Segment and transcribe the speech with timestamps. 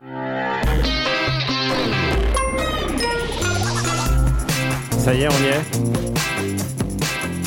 [0.00, 0.06] Ça
[5.12, 5.60] y est, on y est.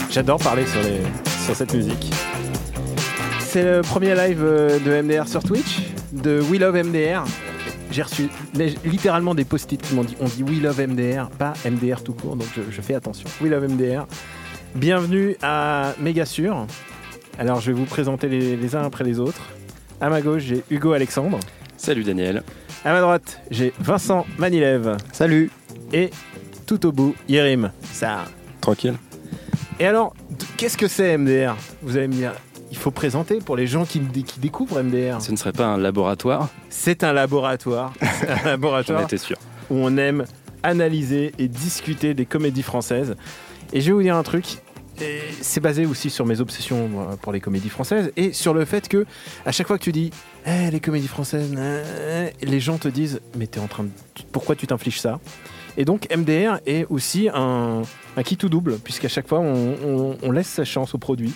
[0.09, 0.99] J'adore parler sur, les,
[1.45, 2.11] sur cette musique.
[3.39, 5.79] C'est le premier live euh, de MDR sur Twitch,
[6.11, 7.23] de We Love MDR.
[7.89, 8.27] J'ai reçu
[8.83, 12.35] littéralement des post-it qui m'ont dit on dit We Love MDR, pas MDR tout court,
[12.35, 13.29] donc je, je fais attention.
[13.41, 14.07] We Love MDR.
[14.75, 16.67] Bienvenue à Mégasure.
[17.39, 19.47] Alors je vais vous présenter les, les uns après les autres.
[20.01, 21.39] À ma gauche, j'ai Hugo Alexandre.
[21.81, 22.43] Salut Daniel.
[22.85, 24.97] À ma droite, j'ai Vincent Manilev.
[25.11, 25.49] Salut.
[25.93, 26.11] Et
[26.67, 27.71] tout au bout, Yerim.
[27.91, 28.25] Ça.
[28.61, 28.93] Tranquille.
[29.79, 30.13] Et alors,
[30.57, 32.33] qu'est-ce que c'est MDR Vous allez me dire,
[32.69, 35.21] il faut présenter pour les gens qui, dé- qui découvrent MDR.
[35.23, 36.49] Ce ne serait pas un laboratoire?
[36.69, 39.37] C'est un laboratoire, C'est un J'en laboratoire étais sûr.
[39.71, 40.25] où on aime
[40.61, 43.15] analyser et discuter des comédies françaises.
[43.73, 44.59] Et je vais vous dire un truc.
[45.41, 46.89] C'est basé aussi sur mes obsessions
[47.21, 49.05] pour les comédies françaises et sur le fait que
[49.45, 50.11] à chaque fois que tu dis
[50.45, 53.89] Eh, les comédies françaises, euh, les gens te disent mais t'es en train de
[54.31, 55.19] pourquoi tu t'infliges ça?
[55.77, 57.81] Et donc MDR est aussi un,
[58.17, 61.33] un qui tout double puisqu'à chaque fois on, on- on laisse sa chance au produit.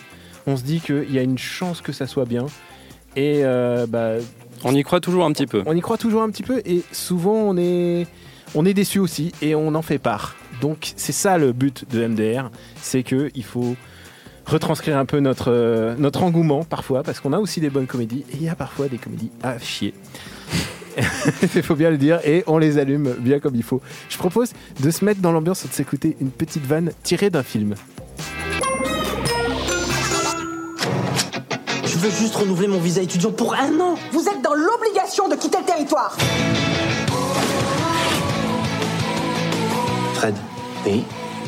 [0.48, 2.46] On se dit qu'il y a une chance que ça soit bien
[3.16, 4.16] et euh, bah,
[4.64, 5.64] On y croit toujours un petit peu.
[5.66, 8.06] on y croit toujours un petit peu et souvent on est,
[8.54, 10.36] on est déçu aussi et on en fait part.
[10.62, 12.50] Donc c'est ça le but de MDR,
[12.82, 13.76] c'est que il faut
[14.46, 18.26] retranscrire un peu notre, euh, notre engouement parfois parce qu'on a aussi des bonnes comédies
[18.32, 19.94] et il y a parfois des comédies à chier.
[21.56, 23.82] Il faut bien le dire et on les allume bien comme il faut.
[24.08, 27.44] Je propose de se mettre dans l'ambiance et de s'écouter une petite vanne tirée d'un
[27.44, 27.76] film.
[31.86, 33.96] Je veux juste renouveler mon visa étudiant pour un an.
[34.14, 36.16] Vous êtes dans l'obligation de quitter le territoire.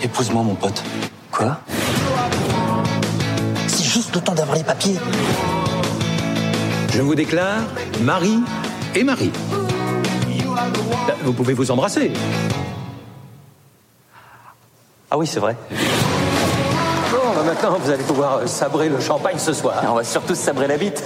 [0.01, 0.81] Épouse-moi, mon pote.
[1.31, 1.59] Quoi
[3.67, 4.97] C'est juste le temps d'avoir les papiers.
[6.91, 7.61] Je vous déclare
[8.01, 8.39] Marie
[8.95, 9.31] et Marie.
[11.23, 12.11] Vous pouvez vous embrasser.
[15.11, 15.55] Ah oui, c'est vrai.
[17.11, 19.83] Bon, bah maintenant, vous allez pouvoir euh, sabrer le champagne ce soir.
[19.87, 21.03] On va surtout se sabrer la bite.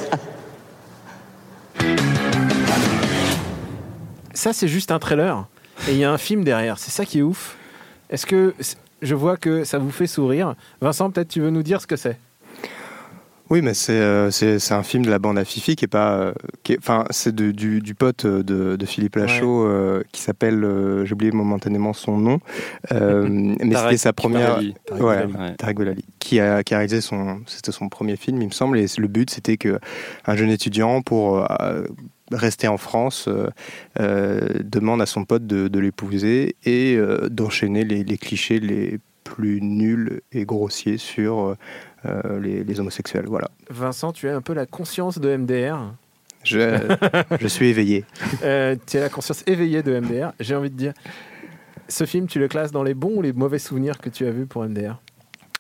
[4.34, 5.46] Ça, c'est juste un trailer.
[5.88, 6.80] Et il y a un film derrière.
[6.80, 7.58] C'est ça qui est ouf.
[8.12, 8.54] Est-ce que
[9.02, 11.96] je vois que ça vous fait sourire Vincent, peut-être tu veux nous dire ce que
[11.96, 12.18] c'est?
[13.50, 15.88] Oui, mais c'est euh, c'est c'est un film de la bande à Fifi qui est
[15.90, 16.14] pas.
[16.14, 16.34] euh,
[16.64, 20.22] qui est- Enfin, c'est de- du, du pote euh, de, de Philippe Lachaud euh, qui
[20.22, 20.64] s'appelle.
[20.64, 22.40] euh, J'ai oublié momentanément son nom.
[22.94, 23.28] euh,
[23.60, 24.62] mais c'était sa première.
[24.86, 25.58] Tarek.
[25.58, 27.42] Tarek Boulali, qui a, qui a réalisé son.
[27.46, 28.78] C'était son premier film, il me semble.
[28.80, 29.80] Et le but, c'était que
[30.26, 31.84] un jeune étudiant, pour euh,
[32.32, 33.50] rester en France, euh,
[34.00, 39.00] euh, demande à son pote de, de l'épouser et euh, d'enchaîner les, les clichés les
[39.24, 41.56] plus nuls et grossiers sur
[42.42, 43.26] les, les homosexuels.
[43.28, 43.50] Voilà.
[43.70, 45.94] Vincent, tu as un peu la conscience de MDR.
[46.44, 46.98] Je,
[47.40, 48.06] je suis éveillé.
[48.44, 50.32] Euh, tu as la conscience éveillée de MDR.
[50.40, 50.94] J'ai envie de dire,
[51.88, 54.32] ce film, tu le classes dans les bons ou les mauvais souvenirs que tu as
[54.32, 55.00] vus pour MDR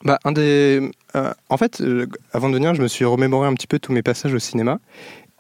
[0.03, 3.53] Bah, un des, euh, en fait, euh, avant de venir, je me suis remémoré un
[3.53, 4.79] petit peu tous mes passages au cinéma.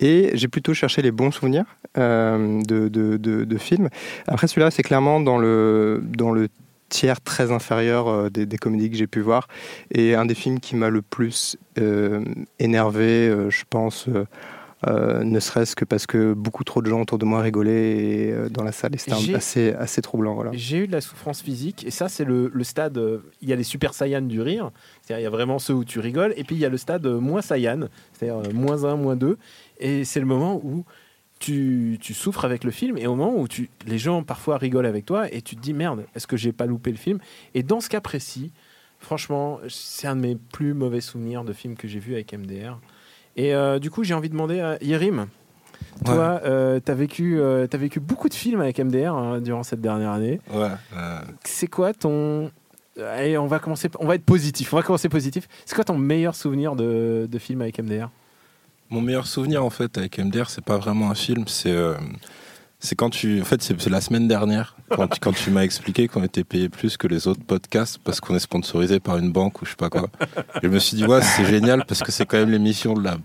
[0.01, 1.65] Et j'ai plutôt cherché les bons souvenirs
[1.97, 3.89] euh, de, de, de- films.
[4.27, 6.49] Après, celui-là, c'est clairement dans le, dans le
[6.89, 9.47] tiers très inférieur euh, des, des comédies que j'ai pu voir.
[9.91, 12.23] Et un des films qui m'a le plus euh,
[12.59, 14.09] énervé, je pense,
[14.87, 18.31] euh, ne serait-ce que parce que beaucoup trop de gens autour de moi rigolaient et,
[18.31, 18.95] euh, dans la salle.
[18.95, 20.33] Et c'était assez, assez troublant.
[20.33, 20.51] Voilà.
[20.53, 22.97] J'ai eu de la souffrance physique et ça, c'est le, le stade.
[22.97, 24.71] euh, Il y a les super saiyans du rire,
[25.01, 26.77] c'est-à-dire il y a vraiment ceux où tu rigoles, et puis il y a le
[26.77, 27.81] stade moins saiyan,
[28.13, 29.37] c'est-à-dire moins 1, moins 2.
[29.79, 30.83] Et c'est le moment où
[31.39, 34.85] tu, tu souffres avec le film et au moment où tu, les gens parfois rigolent
[34.85, 37.17] avec toi et tu te dis merde, est-ce que j'ai pas loupé le film?
[37.55, 38.51] Et dans ce cas précis,
[38.99, 42.79] franchement, c'est un de mes plus mauvais souvenirs de films que j'ai vu avec MDR.
[43.37, 45.27] Et euh, du coup, j'ai envie de demander à Yerim.
[46.05, 49.63] Toi, euh, tu as, vécu, euh, t'as vécu beaucoup de films avec MDR hein, durant
[49.63, 50.39] cette dernière année.
[50.51, 50.69] Ouais.
[50.95, 52.51] euh, C'est quoi ton.
[52.99, 53.89] Allez, on va commencer.
[53.99, 54.73] On va être positif.
[54.73, 55.47] On va commencer positif.
[55.65, 58.09] C'est quoi ton meilleur souvenir de, de film avec MDR
[58.91, 61.93] mon meilleur souvenir en fait avec MDR, c'est pas vraiment un film, c'est euh,
[62.81, 66.23] c'est quand tu, en fait, c'est la semaine dernière quand, tu- quand m'as expliqué qu'on
[66.23, 69.65] était payé plus que les autres podcasts parce qu'on est sponsorisé par une banque ou
[69.65, 70.09] je sais pas quoi.
[70.61, 73.17] Et je me suis dit ouais, c'est génial parce que c'est quand même l'émission la,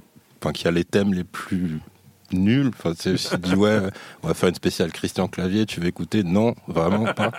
[0.42, 1.80] enfin qui a les thèmes les plus
[2.32, 2.68] nul.
[2.76, 3.78] Enfin, tu sais, je me suis dit, ouais,
[4.24, 6.24] on va faire une spéciale Christian Clavier, tu veux écouter?
[6.24, 7.30] Non, vraiment pas.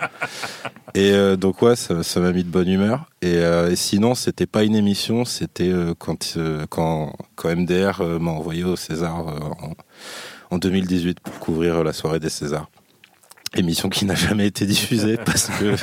[0.94, 3.04] Et euh, donc, ouais, ça m'a mis de bonne humeur.
[3.20, 8.00] Et, euh, et sinon, c'était pas une émission, c'était euh, quand, euh, quand, quand MDR
[8.00, 9.26] euh, m'a envoyé au César
[10.50, 12.68] en 2018 pour couvrir la soirée des Césars.
[13.54, 15.74] Émission qui n'a jamais été diffusée parce que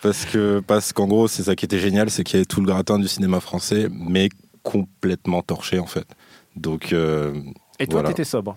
[0.00, 2.60] parce que parce qu'en gros c'est ça qui était génial c'est qu'il y avait tout
[2.60, 4.28] le gratin du cinéma français mais
[4.62, 6.06] complètement torché en fait
[6.54, 7.34] donc euh,
[7.80, 8.10] Et toi, voilà.
[8.10, 8.54] t'étais sobre.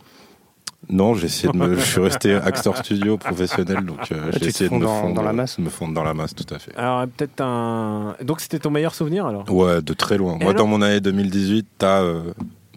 [0.87, 4.49] non j'ai essayé de me je suis resté acteur studio professionnel donc euh, Ah, j'ai
[4.49, 6.59] essayé de me dans- fondre dans la masse me fondre dans la masse tout à
[6.59, 8.15] fait Alors, peut-être un.
[8.23, 9.51] Donc, c'était ton meilleur souvenir alors?
[9.51, 12.21] Ouais de très loin Et moi dans mon année 2018 t'as euh,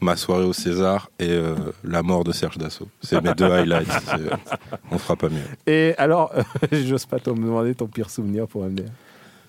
[0.01, 1.55] ma soirée au César et euh,
[1.85, 3.89] la mort de Serge Dassault c'est mes deux highlights
[4.91, 6.33] on fera pas mieux Et alors,
[6.73, 8.85] j'ose pas te demander ton pire souvenir pour MDR.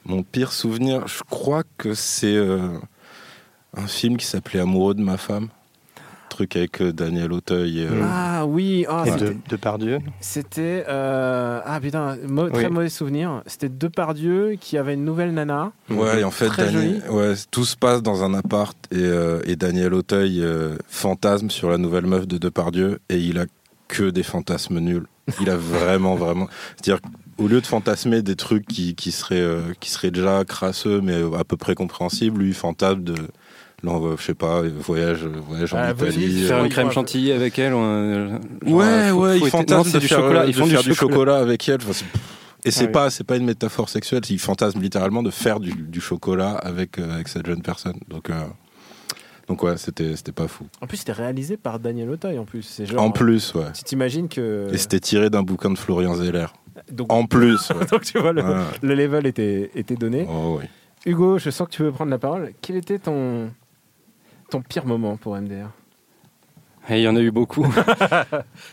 [0.05, 2.77] Mon pire souvenir, je crois que c'est euh,
[3.75, 5.49] un film qui s'appelait Amoureux de ma femme.
[6.41, 7.81] Truc avec euh, Daniel Auteuil.
[7.81, 9.99] et, euh, Ah oui, ah, Et c'était- de, de Pardieu.
[10.21, 10.83] c'était.
[10.89, 13.43] euh, Ah putain, mo- très mauvais souvenir.
[13.45, 15.71] C'était Depardieu qui avait une nouvelle nana.
[15.91, 19.41] Ouais, et en fait, Très Daniel- ouais, tout se passe dans un appart et, euh,
[19.45, 23.45] et Daniel Auteuil euh, fantasme sur la nouvelle meuf de Depardieu et il a
[23.87, 25.05] que des fantasmes nuls.
[25.41, 26.47] Il a vraiment, vraiment.
[26.75, 27.01] C'est-à-dire
[27.37, 31.21] au lieu de fantasmer des trucs qui, qui, seraient, euh, qui seraient déjà crasseux mais
[31.37, 33.15] à peu près compréhensibles, lui il fantasme de.
[33.83, 36.43] On va, je sais pas, voyage, voyage en Ah, Italie.
[36.43, 40.41] Faire euh, une crème chantilly avec elle genre, Ouais, ouais, faut ils fantasment du chocolat.
[40.41, 41.37] euh, Ils font du chocolat.
[41.37, 41.79] avec elle.
[42.63, 42.91] Et c'est Ah oui.
[42.91, 44.21] pas, c'est pas une métaphore sexuelle.
[44.29, 47.95] Ils fantasment littéralement de faire du, du chocolat avec euh, avec cette jeune personne.
[48.07, 48.33] Donc, euh,
[49.47, 50.67] donc ouais, c'était c'était pas fou.
[50.79, 52.61] En plus, c'était réalisé par Daniel Auteuil en plus.
[52.61, 53.71] C'est genre, En plus, ouais.
[53.73, 54.67] Tu t'imagines que.
[54.71, 56.45] Et c'était tiré d'un bouquin de Florian Zeller.
[56.91, 57.69] Donc, En plus.
[57.71, 57.85] ouais.
[57.91, 58.63] donc, tu vois, le, Ouais.
[58.83, 60.27] le level était, était donné.
[60.29, 60.65] Oh, oui.
[61.07, 62.51] Hugo, je sens que tu veux prendre la parole.
[62.61, 63.49] Quel était ton,
[64.51, 65.67] ton pire moment pour MDR
[66.89, 67.65] Et il y en a eu beaucoup.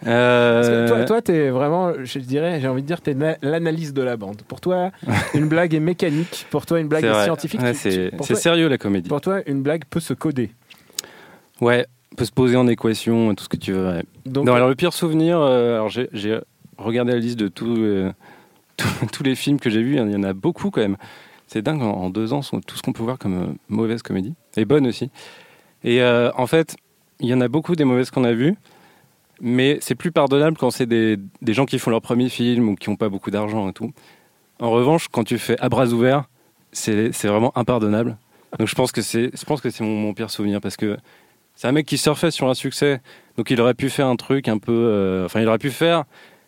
[0.06, 4.02] Euh, Toi, toi t'es vraiment, je dirais, j'ai envie de dire, t'es na- l'analyse de
[4.02, 4.42] la bande.
[4.42, 4.90] Pour toi,
[5.34, 6.46] une blague est mécanique.
[6.50, 7.60] Pour toi, une blague est, scientifique.
[7.60, 9.08] Ouais, c'est sérieux la comédie.
[9.08, 10.50] pour toi, une blague peut se coder.
[11.60, 11.86] Ouais,
[12.16, 13.86] peut se poser en équation, tout ce que tu veux.
[13.88, 14.04] ouais.
[14.26, 16.38] Donc, non, alors le pire souvenir, euh, alors j'ai
[16.76, 18.12] regardé la liste de tous euh,
[18.76, 20.96] tous- tous les films que j'ai vus, il y en a beaucoup quand même.
[21.48, 24.64] C'est dingue, en, en deux ans, tout ce qu'on peut voir comme mauvaise comédie, et
[24.64, 25.10] bonne aussi.
[25.84, 26.76] Et euh, en fait,
[27.20, 28.56] il y en a beaucoup des mauvaises qu'on a vues,
[29.40, 32.74] mais c'est plus pardonnable quand c'est des, des gens qui font leur premier film ou
[32.74, 33.92] qui n'ont pas beaucoup d'argent et tout.
[34.60, 36.24] En revanche, quand tu fais à bras ouverts,
[36.72, 38.16] c'est vraiment impardonnable.
[38.58, 39.30] Donc je pense que c'est
[39.80, 40.96] mon, mon pire souvenir parce que
[41.54, 43.00] c'est un mec qui surfait sur un succès,
[43.36, 46.04] donc il aurait pu faire un truc un peu, euh, enfin il aurait pu faire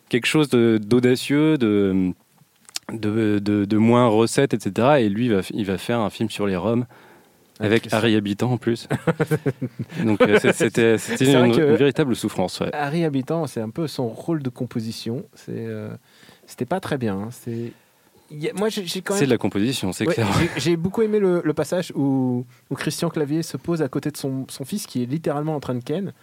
[0.09, 2.13] quelque chose d'audacieux, de
[2.91, 4.99] de, de, moins recettes, etc.
[4.99, 6.85] Et lui, va, il va faire un film sur les Roms.
[7.61, 7.97] Avec Christian.
[7.97, 8.87] Harry Habitant en plus.
[10.05, 12.59] Donc euh, c'était une, véritable souffrance.
[12.59, 12.69] ouais.
[12.73, 15.25] Harry Habitant, c'est un peu son rôle de composition.
[15.49, 15.95] Euh,
[16.45, 17.15] c'était pas très bien.
[17.17, 17.29] hein.
[17.31, 17.71] C'est,
[18.29, 19.19] il y a- moi, j'ai, j'ai quand même.
[19.19, 20.27] C'est de la composition, c'est Ouais, clair.
[20.57, 24.17] j'ai- beaucoup aimé le, le passage où, où Christian Clavier se pose à côté de
[24.17, 26.13] son, son fils qui est littéralement en train de ken.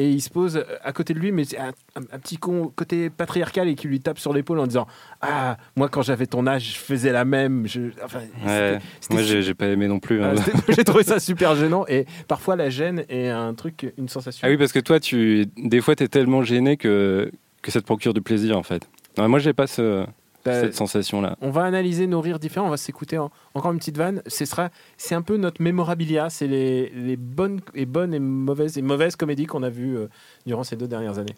[0.00, 2.72] Et il se pose à côté de lui, mais c'est un, un- un petit con
[2.74, 4.86] côté patriarcal et qui lui tape sur l'épaule en disant
[5.20, 7.66] Ah, moi quand j'avais ton âge, je faisais la même.
[7.66, 7.90] Je...
[8.04, 8.24] Enfin, Ouais.
[8.46, 10.22] c'était- c'était Moi, j'ai j'ai pas aimé non plus.
[10.22, 10.34] hein.
[10.38, 11.84] Ah, j'ai trouvé ça super gênant.
[11.88, 14.46] Et parfois, la gêne est un truc, une sensation.
[14.46, 17.30] Ah oui, parce que toi, tu, des fois, tu es tellement gêné que,
[17.60, 18.88] que ça te procure du plaisir, en fait.
[19.18, 20.06] Non, moi, j'ai pas ce-
[20.52, 21.36] cette sensation-là.
[21.40, 22.66] On va analyser nos rires différents.
[22.66, 24.22] On va s'écouter en- encore une petite vanne.
[24.26, 26.30] Ce sera, c'est un peu notre mémorabilia.
[26.30, 30.08] C'est les, les bonnes et bonnes et mauvaises et mauvaises comédies qu'on a vues euh,
[30.46, 31.34] durant ces deux dernières années.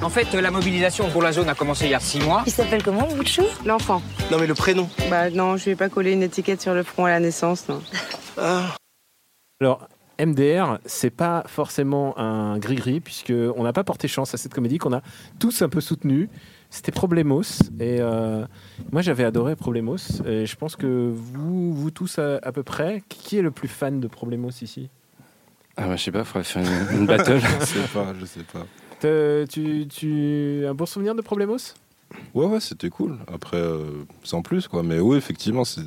[0.00, 2.44] En fait, la mobilisation pour la zone a commencé il y a six mois.
[2.46, 3.42] Il s'appelle comment, bout de chou?
[3.66, 4.00] L'enfant.
[4.30, 4.88] Non mais le prénom.
[5.10, 7.80] Bah non, je ai pas collé une étiquette sur le front à la naissance, non.
[9.60, 9.88] Alors,
[10.24, 14.78] MDR, c'est pas forcément un gris-gris, puisque on n'a pas porté chance à cette comédie
[14.78, 15.02] qu'on a
[15.40, 16.28] tous un peu soutenue.
[16.70, 17.42] C'était Problemos.
[17.80, 18.44] Et euh,
[18.92, 19.96] moi, j'avais adoré Problemos.
[20.26, 23.68] Et je pense que vous, vous tous à, à peu près, qui est le plus
[23.68, 24.90] fan de Problemos ici?
[25.76, 27.38] Ah, bah, je sais pas, faudrait faire une, une battle.
[27.60, 28.66] je sais pas, je sais pas.
[29.00, 31.56] Te- tu, tu un bon souvenir de Problemos?
[32.34, 33.16] Ouais, ouais, c'était cool.
[33.32, 34.82] Après, euh, sans plus, quoi.
[34.82, 35.82] Mais oui, effectivement, c'est,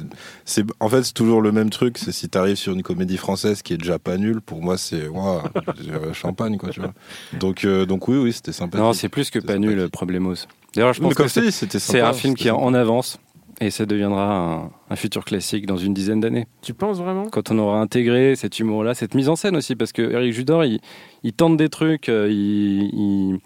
[0.46, 1.98] c'est, en fait, c'est toujours le même truc.
[1.98, 5.04] C'est si t'arrives sur une comédie française qui est déjà pas nulle, pour moi, c'est,
[5.10, 6.94] euh, champagne, quoi, tu vois.
[7.34, 8.78] Donc, euh, donc oui, oui, c'était sympa.
[8.78, 10.36] non, c'est plus que pas nul, Problemos.
[10.76, 11.32] D'ailleurs, je pense comme que
[11.80, 13.20] c'est un film qui est en avance
[13.60, 16.48] et ça deviendra un, un futur classique dans une dizaine d'années.
[16.62, 17.28] Tu penses vraiment?
[17.30, 20.66] Quand on aura intégré cet humour-là, cette mise en scène aussi, parce que Eric Judor,
[20.66, 20.80] il,
[21.24, 23.40] il tente des trucs, euh, il, il,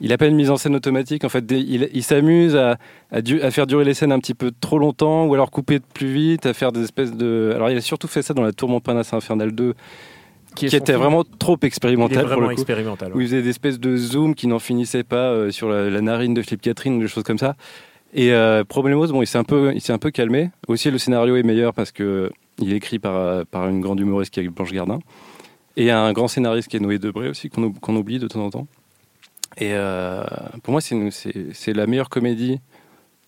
[0.00, 1.22] il a pas une mise en scène automatique.
[1.24, 2.78] En fait, des- il, il s'amuse à,
[3.12, 5.78] à, du- à faire durer les scènes un petit peu trop longtemps, ou alors couper
[5.78, 7.52] plus vite, à faire des espèces de.
[7.54, 9.74] Alors, il a surtout fait ça dans La Tour Montparnasse Infernale 2.
[10.54, 10.98] Qui était film.
[10.98, 12.60] vraiment trop Il est expérimental pour vraiment le coup.
[12.60, 13.14] expérimental.
[13.14, 16.00] Où il faisait des espèces de zoom qui n'en finissaient pas euh, sur la, la
[16.00, 17.54] narine de Philippe Catherine, des choses comme ça.
[18.12, 20.50] Et euh, Problemos, bon, il s'est un peu, il s'est un peu calmé.
[20.68, 24.00] Aussi, le scénario est meilleur parce que il est écrit par, euh, par une grande
[24.00, 24.98] humoriste qui est Blanche Gardin.
[25.76, 28.44] Et un grand scénariste qui est Noé Debré aussi, qu'on ou- qu'on oublie de temps
[28.44, 28.66] en temps.
[29.56, 30.24] Et euh,
[30.62, 32.58] pour moi, c'est une- c'est c'est la meilleure comédie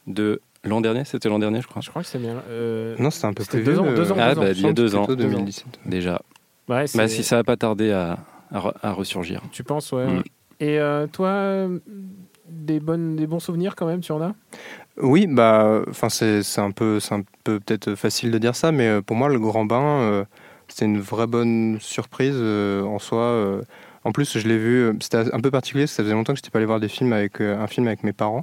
[0.08, 1.04] de l'an dernier.
[1.04, 1.80] C'était l'an dernier, je crois.
[1.82, 2.42] Je crois que c'est bien.
[2.50, 4.50] euh, Non, c'était un peu C'était plus deux ans, deux euh, ans, Ah, deux bah,
[4.52, 5.04] il y a deux ans.
[5.04, 5.38] plutôt Deux ans.
[5.38, 5.66] 2017.
[5.86, 6.20] Déjà.
[6.68, 8.18] Ouais, Bah, si ça n'a pas tardé à,
[8.52, 9.40] à, à ressurgir.
[9.52, 10.06] Tu penses, ouais.
[10.06, 10.22] Mm.
[10.60, 11.68] Et euh, toi,
[12.48, 14.34] des, bonnes, des bons souvenirs quand même, tu en as?
[14.98, 18.72] Oui, bah, enfin c'est c'est un peu, c'est un peu peut-être facile de dire ça,
[18.72, 20.24] mais euh, pour moi le Grand Bain, euh,
[20.68, 23.22] c'était une vraie bonne surprise euh, en soi.
[23.22, 23.62] euh.
[24.04, 26.38] En plus, je l'ai vu, c'était un peu particulier, parce que ça faisait longtemps que
[26.38, 28.42] je n'étais pas allé voir des films avec euh, un film avec mes parents,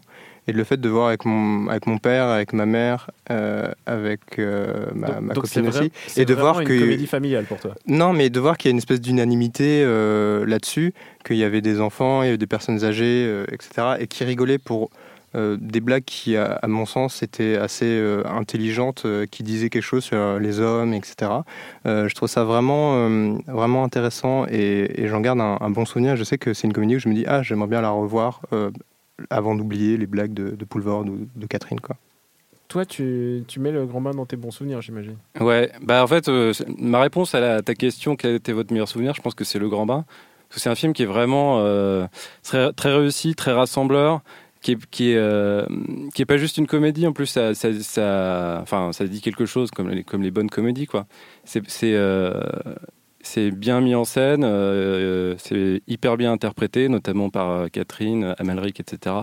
[0.50, 4.22] et le fait de voir avec mon avec mon père, avec ma mère, euh, avec
[4.40, 7.08] euh, ma, Donc- ma donc c'est copine vrai- aussi, et de voir une que comédie
[7.08, 7.76] familiale pour toi.
[7.88, 10.94] non, mais de voir qu'il y a une espèce d'unanimité euh, là-dessus,
[11.26, 14.58] qu'il y avait des enfants, il y avait des personnes âgées, etc., et qui rigolaient
[14.58, 14.90] pour
[15.36, 20.40] des blagues qui, à, à mon sens, étaient assez intelligentes, qui disaient quelque chose sur
[20.40, 21.32] les hommes, etc.
[21.86, 23.08] Je trouve ça vraiment,
[23.48, 26.16] vraiment intéressant et, et j'en garde un, un bon souvenir.
[26.16, 28.42] Je sais que c'est une comédie où je me dis, ah, j'aimerais bien la revoir
[29.30, 31.96] avant d'oublier les blagues de, de Poulvord ou de Catherine, quoi.
[32.68, 35.16] Toi, tu, tu mets le grand bain dans tes bons souvenirs, j'imagine.
[35.40, 38.72] Ouais, bah en fait, euh, ma réponse à, la- à ta question, quel était votre
[38.72, 40.06] meilleur souvenir Je pense que c'est Le Grand Bain.
[40.48, 42.06] Parce que c'est un film qui est vraiment euh,
[42.44, 44.22] très, très réussi, très rassembleur,
[44.62, 45.66] qui est, qui, est, euh,
[46.14, 49.46] qui est pas juste une comédie, en plus, ça, ça, ça- enfin, ça dit quelque
[49.48, 51.08] chose, comme les, comme les bonnes comédies, quoi.
[51.46, 51.62] C'est.
[53.22, 58.36] C'est, euh, bien mis en scène, euh, c'est hyper bien interprété, notamment par euh, Catherine,
[58.40, 59.16] Amalric, etc.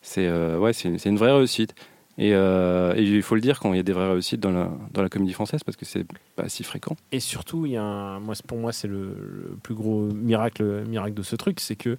[0.00, 1.74] C'est euh, ouais, c'est une, vraie réussite.
[2.18, 4.50] Et, euh, et il faut le dire quand il y a des vraies réussites dans
[4.50, 6.04] la, dans la comédie française parce que c'est
[6.36, 6.94] pas si fréquent.
[7.10, 9.14] Et surtout, il y a un, moi, pour moi, c'est le,
[9.48, 11.96] le plus gros miracle, miracle de ce truc, c'est que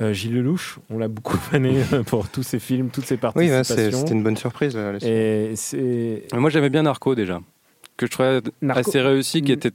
[0.00, 3.20] euh, Gilles Lelouch, on l'a beaucoup fané euh, pour tous ses films, toutes ses Oui,
[3.20, 3.58] participations.
[3.58, 4.74] ouais, c'est- c'était une bonne surprise.
[4.76, 4.98] euh.
[5.02, 7.40] Et Moi j'aimais bien Narco déjà,
[7.96, 9.70] que je trouvais Narco- assez réussi, qui était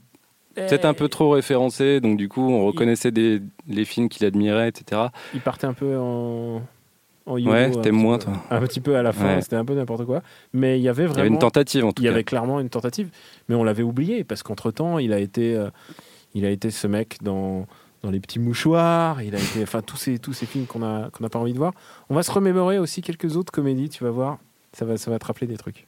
[0.54, 4.68] peut-être un peu trop référencé, donc du coup on reconnaissait des, les films qu'il admirait,
[4.68, 5.02] etc.
[5.34, 6.56] il partait un peu en.
[7.26, 8.24] en Ouais, un t'aimes moins, peu.
[8.24, 8.32] toi.
[8.50, 9.42] Un petit peu à la fin, Ouais.
[9.42, 10.22] c'était un peu n'importe quoi.
[10.52, 11.20] Mais il y avait Il y vraiment.
[11.20, 12.12] avait une tentative en tout Il y cas.
[12.14, 13.08] avait clairement une tentative,
[13.48, 15.70] mais on l'avait oublié parce qu'entre temps, il a été, euh,
[16.34, 17.66] il a été ce mec dans
[18.02, 19.20] dans les petits mouchoirs.
[19.22, 21.52] Il a été, enfin tous ces tous ces films qu'on a qu'on n'a pas envie
[21.52, 21.72] de voir.
[22.08, 23.90] On va se remémorer aussi quelques autres comédies.
[23.90, 24.38] Tu vas voir,
[24.72, 25.86] ça va ça va te rappeler des trucs.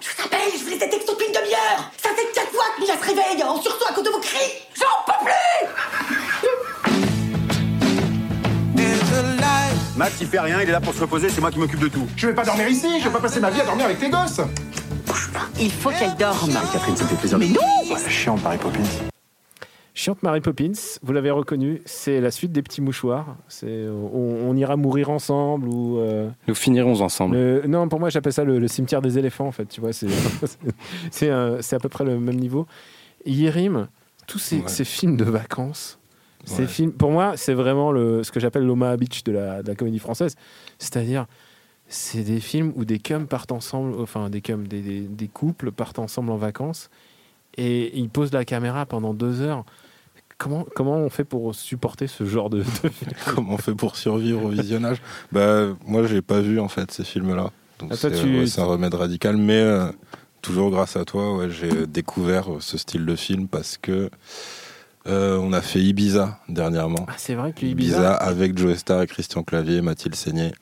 [0.00, 1.90] Je vous appelle, je vous textos depuis une demi-heure
[2.82, 4.38] Mila se réveille, en sursaut à cause de vos cris
[4.74, 5.32] J'en peux plus
[9.96, 11.88] Max, il fait rien, il est là pour se reposer, c'est moi qui m'occupe de
[11.88, 12.08] tout.
[12.16, 14.08] Je vais pas dormir ici, je vais pas passer ma vie à dormir avec tes
[14.08, 14.40] gosses.
[15.60, 17.38] Il faut qu'elle dorme Catherine, ça me fait plaisir.
[17.38, 19.11] Mais non Chiant, Mary Poppins.
[20.02, 20.72] Chiante Mary Poppins,
[21.04, 23.36] vous l'avez reconnu, c'est la suite des petits mouchoirs.
[23.46, 27.36] C'est on, on ira mourir ensemble ou euh, Nous finirons ensemble.
[27.36, 29.66] le- non pour moi j'appelle ça le, le cimetière des éléphants en fait.
[29.66, 30.08] Tu vois c'est
[31.12, 32.66] c'est un- c'est à peu près le même niveau.
[33.24, 33.86] Yérim,
[34.26, 34.68] tous ces, Ouais.
[34.68, 36.00] ces films de vacances.
[36.44, 39.68] Ces films, pour moi, c'est vraiment le, ce que j'appelle l'Omaha Beach de la, de
[39.68, 40.34] la comédie française.
[40.80, 41.26] C'est-à-dire,
[41.86, 45.70] c'est des films où des cums partent ensemble, enfin des cums, des, des- des couples
[45.70, 46.90] partent ensemble en vacances
[47.56, 49.64] et ils posent la caméra pendant deux heures.
[50.42, 53.96] Comment, comment on fait pour supporter ce genre de, de film Comment on fait pour
[53.96, 55.00] survivre au visionnage?
[55.30, 57.50] Bah, moi, j'ai pas vu en fait ces films-là.
[57.78, 59.86] Donc Ah, c'est tu- ouais, c'est un remède radical, mais euh,
[60.40, 64.10] toujours grâce à toi, ouais, j'ai découvert ce style de film parce que
[65.06, 67.06] euh, on a fait Ibiza dernièrement.
[67.08, 70.52] Ah, c'est vrai que Ibiza, Ibiza, avec Joe Star et Christian Clavier, Mathilde Seigné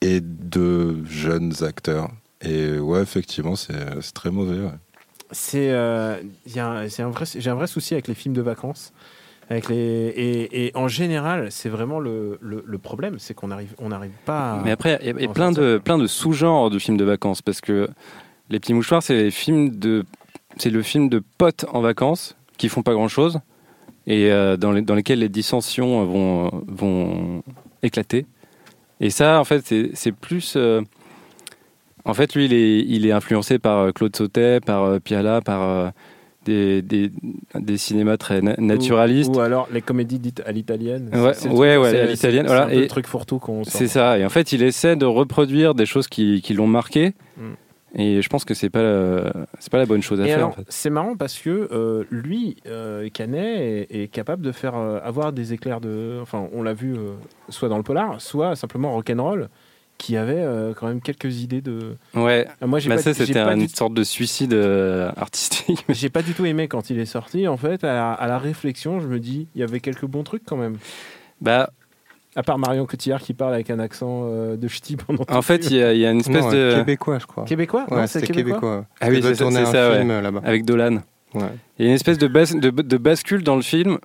[0.00, 2.08] et deux jeunes acteurs.
[2.40, 4.58] Et ouais, effectivement, c'est c'est très mauvais.
[4.64, 4.72] ouais.
[5.32, 8.14] C'est euh, il y a un- c'est un vrai, j'ai un vrai souci avec les
[8.14, 8.92] films de vacances.
[9.50, 13.74] Avec les, et, et en général, c'est vraiment le, le, le problème, c'est qu'on n'arrive
[13.78, 14.52] on n'arrive pas.
[14.54, 15.62] à- Mais après, il y a- y plein sortir.
[15.62, 17.88] de, plein de sous-genres de films de vacances parce que
[18.50, 20.04] Les Petits Mouchoirs, c'est les films de,
[20.58, 23.40] c'est le film de potes en vacances qui font pas grand-chose
[24.06, 27.42] et euh, dans, les- dans lesquels les dissensions vont, vont
[27.82, 28.26] éclater.
[29.00, 30.54] Et ça, en fait, c'est- c'est plus.
[30.56, 30.80] euh,
[32.04, 35.40] en fait, lui, il est, il est influencé par euh, Claude Sautet, par euh, Piala,
[35.40, 35.88] par euh,
[36.44, 37.10] des, des,
[37.54, 39.30] des cinémas très na- naturalistes.
[39.34, 41.08] Ou, ou alors les comédies dites à l'italienne.
[41.12, 42.74] Ouais, C'est- c'est ouais, c'est- à l'italienne, c'est voilà.
[42.74, 43.62] le truc fourre-tout qu'on.
[43.64, 44.18] C'est ça.
[44.18, 47.14] Et en fait, il essaie de reproduire des choses qui, qui l'ont marqué.
[47.36, 47.42] Mm.
[47.94, 50.38] Et je pense que c'est pas euh, c'est pas la bonne chose à Et faire.
[50.38, 50.64] alors, en fait.
[50.70, 55.52] c'est marrant parce que euh, lui, euh, Canet, est, est capable de faire avoir des
[55.52, 56.18] éclairs de.
[56.22, 56.96] Enfin, on l'a vu
[57.50, 59.48] soit dans le polar, soit simplement rock'n'roll.
[59.98, 61.96] Qui avait euh, quand même quelques idées de.
[62.14, 62.46] Ouais.
[62.60, 65.84] Ah, Moi, j'ai Bah, pas, ça, c'était une du- sorte de suicide euh, artistique.
[65.88, 67.46] J'ai pas du tout aimé quand il est sorti.
[67.46, 70.24] En fait, à la, à la réflexion, je me dis, il y avait quelques bons
[70.24, 70.76] trucs quand même.
[71.40, 71.70] Bah,
[72.34, 75.24] À part Marion Cotillard qui parle avec un accent euh, de ch'ti pendant.
[75.24, 75.74] tout en le fait, film.
[75.74, 76.74] il y, a- il y a une espèce Non, de.
[76.78, 77.44] québécois, je crois.
[77.44, 78.58] Québécois Ouais, c'est c'était québécois.
[78.60, 78.86] québécois.
[79.00, 80.22] Ah oui, c'est ça, un ça, film ouais.
[80.22, 80.40] là-bas.
[80.44, 80.96] Avec Dolan.
[81.34, 81.42] Ouais.
[81.78, 83.98] Il y a une espèce de, bas- de, de bascule dans le film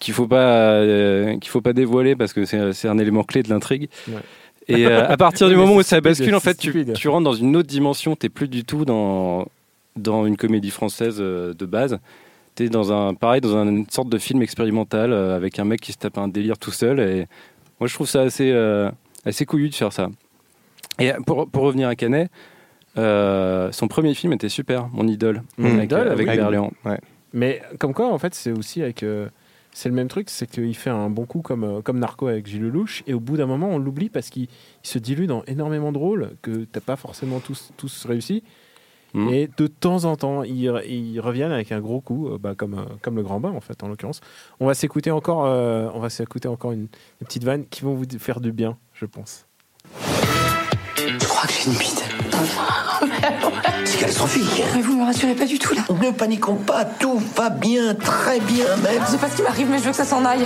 [0.00, 3.42] qu'il faut pas euh, qu'il faut pas dévoiler parce que c'est c'est un élément clé
[3.42, 3.88] de l'intrigue.
[4.08, 4.14] Ouais.
[4.68, 7.24] Et euh, à partir du moment où ça stupide, bascule, en fait, tu, tu rentres
[7.24, 8.16] dans une autre dimension.
[8.16, 9.46] T'es plus du tout dans
[9.96, 11.98] dans une comédie française euh, de base.
[12.54, 15.80] T'es dans un pareil dans un- une sorte de film expérimental euh, avec un mec
[15.80, 17.00] qui se tape un délire tout seul.
[17.00, 17.26] Et
[17.80, 18.90] moi, je trouve ça assez euh,
[19.24, 20.08] assez couillu de faire ça.
[20.98, 22.30] Et pour pour revenir à Canet.
[22.96, 26.36] euh, son premier film était super, mon idole, Mon avec, idole, avec oui.
[26.36, 26.72] Berléand.
[27.32, 29.02] Mais comme quoi, en fait, c'est aussi avec.
[29.02, 29.28] euh,
[29.78, 32.48] c'est le même truc, c'est qu'il fait un bon coup comme, euh, comme Narco avec
[32.48, 34.48] Gilles Lelouch, et au bout d'un moment, on l'oublie parce qu'il
[34.82, 38.42] il se dilue dans énormément de rôles que t'as pas forcément tous, tous réussi.
[39.14, 39.28] Mhm.
[39.28, 42.74] Et de temps en temps, ils, ils reviennent avec un gros coup, euh, bah, comme,
[42.74, 44.20] euh, comme le Grand Bain, en fait, en l'occurrence.
[44.58, 46.88] On va s'écouter encore, euh, on va s'écouter encore une,
[47.20, 49.46] une petite vanne qui vont vous faire du bien, je pense.
[50.96, 52.04] Je crois que j'ai une bite?
[53.84, 54.62] C'est catastrophique.
[54.74, 55.82] Mais vous me rassurez pas du tout là.
[56.02, 59.02] Ne paniquons pas, tout va bien, très bien même.
[59.06, 60.44] Je sais pas ce qui m'arrive, mais je veux que ça s'en aille.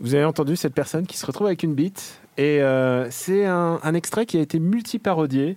[0.00, 3.78] Vous avez entendu cette personne qui se retrouve avec une bite et euh, c'est un,
[3.82, 5.56] un extrait qui a été multi-parodié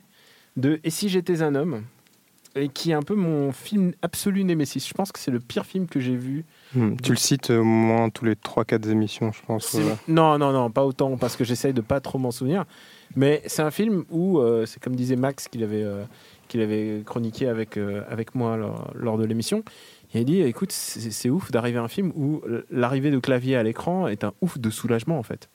[0.58, 1.84] de Et si j'étais un homme?
[2.56, 4.88] Et qui est un peu mon film absolu Némésis.
[4.88, 6.44] Je pense que c'est le pire film que j'ai vu.
[6.74, 9.76] Hmm, Tu le cites au moins tous les 3-4 émissions, je pense.
[9.76, 9.94] Euh.
[10.08, 12.66] Non, non, non, pas autant parce que j'essaye de pas trop m'en souvenir.
[13.16, 16.04] Mais c'est un film où, euh, c'est comme disait Max qu'il avait, euh,
[16.48, 18.58] qu'il avait chroniqué avec, euh, avec moi
[18.94, 19.64] lors, de l'émission.
[20.14, 23.64] Il a dit écoute, c'est ouf d'arriver à un film où l'arrivée de clavier à
[23.64, 25.50] l'écran est un ouf de soulagement en fait.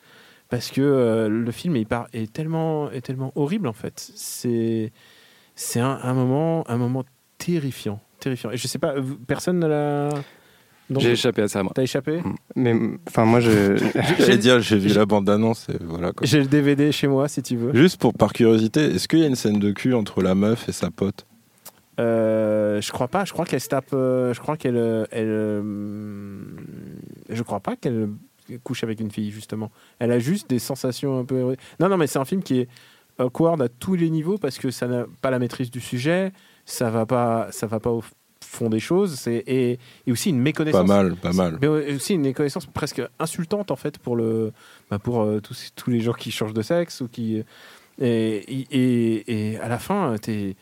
[0.50, 4.10] Parce que le film est, est, tellement, est tellement horrible en fait.
[4.14, 7.04] C'est un, un moment, un moment
[7.38, 8.00] terrifiant.
[8.20, 8.50] terrifiant.
[8.50, 8.94] Et je sais pas,
[9.26, 10.10] personne ne l'a.
[10.90, 11.72] J'ai échappé à ça, moi.
[11.74, 12.20] T'as échappé
[12.54, 12.74] Mais
[13.08, 13.76] enfin, moi, je.
[14.18, 16.12] J'allais dire, j'ai vu la bande-annonce et voilà.
[16.12, 16.26] quoi.
[16.26, 17.72] J'ai le DVD chez moi si tu veux.
[17.74, 20.68] Juste pour par curiosité, est-ce qu'il y a une scène de cul entre la meuf
[20.68, 21.24] et sa pote
[22.00, 23.24] Euh, je crois pas.
[23.24, 23.90] Je crois qu'elle se tape.
[23.94, 24.76] euh, je crois qu'elle.
[24.76, 26.42] euh, Elle, euh,
[27.30, 28.10] je crois pas qu'elle
[28.64, 29.70] couche avec une fille justement.
[29.98, 31.38] Elle a juste des sensations un peu.
[31.38, 31.60] héroïques.
[31.80, 32.68] Non, non, mais c'est un film qui est
[33.18, 36.32] awkward à tous les niveaux parce que ça n'a pas la maîtrise du sujet.
[36.66, 37.48] Ça va pas.
[37.50, 38.02] Ça va pas au
[38.42, 39.14] fond des choses.
[39.14, 40.86] C'est et, et aussi une méconnaissance.
[40.86, 41.58] Pas mal, pas mal.
[41.60, 44.52] Mais aussi une méconnaissance presque insultante en fait pour le
[44.90, 47.42] bah, pour euh, tous, tous les gens qui changent de sexe ou qui
[48.00, 48.36] et,
[48.70, 50.56] et, et à la fin t'es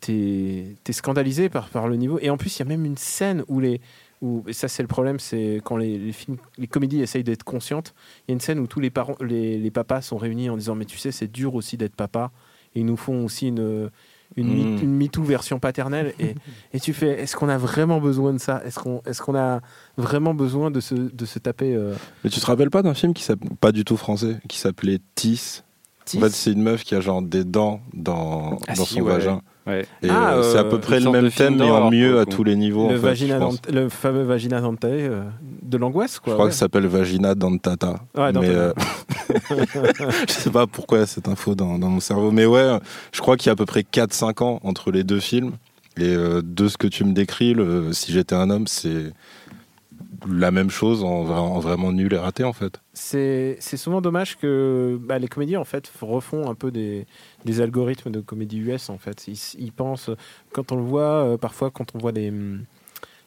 [0.00, 2.96] t'es es scandalisé par, par le niveau et en plus il y a même une
[2.96, 3.80] scène où les
[4.20, 7.44] où et ça c'est le problème c'est quand les, les films les comédies essayent d'être
[7.44, 7.94] conscientes
[8.26, 10.56] il y a une scène où tous les parents les, les papas sont réunis en
[10.56, 12.30] disant mais tu sais c'est dur aussi d'être papa
[12.74, 13.90] et ils nous font aussi une
[14.36, 14.82] une, Mm.
[14.82, 16.34] une MeToo version paternelle et,
[16.72, 18.62] et tu fais est-ce qu'on a vraiment besoin de ça?
[18.64, 19.60] Est-ce qu'on est qu'on a
[19.96, 23.14] vraiment besoin de se, de se taper euh, Mais tu te rappelles pas d'un film
[23.14, 25.62] qui s'appelait pas du tout français, qui s'appelait Tis?
[26.04, 28.94] Tis En fait, c'est une meuf qui a genre des dents dans, Ah dans si,
[28.94, 29.12] son ouais.
[29.12, 29.40] vagin.
[29.66, 29.86] Ouais.
[30.02, 32.18] Et Ah, euh, c'est à euh, peu près une le même thème, mais en mieux
[32.18, 32.88] à tous les niveaux.
[32.88, 33.62] le, en fait, vagina je pense.
[33.62, 35.22] dent- le fameux vagina dente euh,
[35.62, 36.50] de l'angoisse quoi Je crois ouais.
[36.50, 37.94] que ça s'appelle Vagina Dentata.
[38.16, 38.72] Ouais, mais euh,
[40.28, 42.30] je sais pas pourquoi il y a cette info dans, dans mon cerveau.
[42.30, 42.78] Mais ouais,
[43.12, 45.52] je crois qu'il y a à peu près 4-5 ans entre les deux films.
[45.98, 49.12] Et euh, de ce que tu me décris, le, si j'étais un homme, c'est
[50.28, 52.80] la même chose en, vra- en vraiment nul et raté en fait.
[52.94, 57.06] c'est souvent dommage que bah, les comédies en fait refont un peu des,
[57.44, 60.10] des algorithmes de comédie US en fait ils, ils pensent
[60.52, 62.64] quand on le voit euh, parfois quand on voit des hum,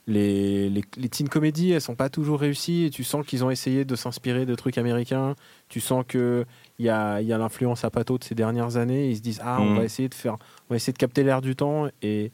[0.08, 3.50] les, les, les teen comédies elles sont pas toujours réussies et tu sens qu'ils ont
[3.50, 5.36] essayé de s'inspirer de trucs américains
[5.68, 6.46] tu sens que
[6.78, 9.42] il y a, y a l'influence à Pato de ces dernières années ils se disent
[9.44, 9.78] ah on Mhm.
[9.78, 10.36] va essayer de faire
[10.70, 12.32] on va essayer de capter l'air du temps et